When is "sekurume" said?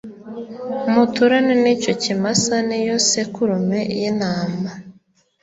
3.09-3.79